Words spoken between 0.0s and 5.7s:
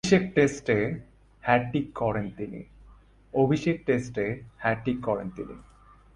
অভিষেক টেস্টে হ্যাট্রিক করেন তিনি।